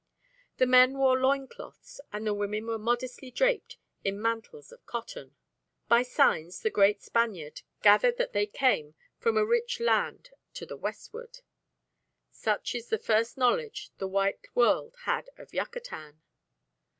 [0.57, 5.35] The men wore loin cloths and the women were modestly draped in mantles of cotton.
[5.87, 10.75] By signs the great Spaniard gathered that they came from a rich land to the
[10.75, 11.41] westward.
[12.31, 16.19] Such is the first knowledge the white world had of Yucatan!